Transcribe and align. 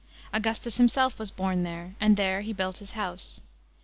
Augustus 0.33 0.77
himself 0.77 1.19
was 1.19 1.29
born 1.29 1.61
there, 1.61 1.93
and 1.99 2.17
there 2.17 2.41
he 2.41 2.53
built 2.53 2.77
his 2.79 2.93
house. 2.97 3.39